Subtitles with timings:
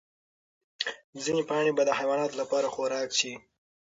[1.23, 3.33] ځینې پاڼې به د حیواناتو لپاره خوراک شي.